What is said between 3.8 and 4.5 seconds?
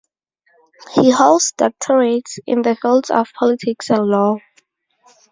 and law.